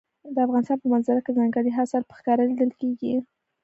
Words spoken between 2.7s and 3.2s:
کېږي.